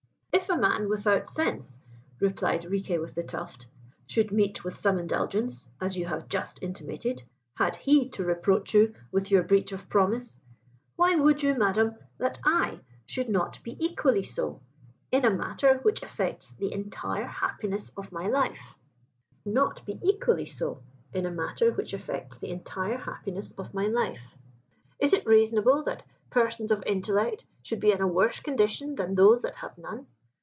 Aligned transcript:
"If 0.33 0.49
a 0.49 0.55
man 0.57 0.87
without 0.89 1.27
sense," 1.27 1.77
replied 2.19 2.63
Riquet 2.65 2.99
with 2.99 3.13
the 3.15 3.21
Tuft, 3.23 3.67
"should 4.07 4.31
meet 4.31 4.63
with 4.63 4.75
some 4.77 4.97
indulgence, 4.97 5.67
as 5.79 5.95
you 5.97 6.07
have 6.07 6.29
just 6.29 6.57
intimated, 6.63 7.21
had 7.55 7.75
he 7.75 8.09
to 8.11 8.23
reproach 8.25 8.73
you 8.73 8.95
with 9.11 9.29
your 9.29 9.43
breach 9.43 9.71
of 9.71 9.87
promise, 9.87 10.39
why 10.95 11.15
would 11.15 11.43
you, 11.43 11.53
Madam, 11.55 11.93
that 12.17 12.39
I 12.43 12.79
should 13.05 13.29
not 13.29 13.61
be 13.63 13.75
equally 13.79 14.23
so 14.23 14.61
in 15.11 15.25
a 15.25 15.29
matter 15.29 15.77
which 15.83 16.01
affects 16.01 16.51
the 16.51 16.73
entire 16.73 17.27
happiness 17.27 17.91
of 17.95 18.11
my 18.11 18.27
life? 18.27 18.73
Is 19.45 19.83
it 25.13 25.25
reasonable 25.25 25.83
that 25.83 26.03
persons 26.29 26.71
of 26.71 26.83
intellect 26.85 27.45
should 27.61 27.79
be 27.79 27.91
in 27.91 28.01
a 28.01 28.07
worse 28.07 28.39
condition 28.39 28.95
than 28.95 29.13
those 29.15 29.43
that 29.43 29.57
have 29.57 29.77
none? 29.77 30.07